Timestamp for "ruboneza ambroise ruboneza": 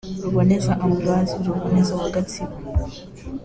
0.23-1.93